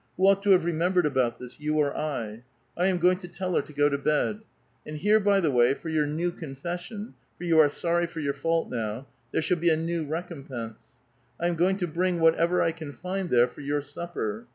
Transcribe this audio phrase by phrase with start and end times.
[0.17, 2.41] Who ought to have remembered about this, you or I?
[2.75, 3.27] I am going to.
[3.27, 4.39] tell her to go to bed.
[4.83, 8.33] And here, by the way, for your new confession— for you are sorry for your
[8.33, 10.93] fault now— thera shall be a new recompense.
[11.39, 14.47] I am going to bring whatever I can find there for your supper.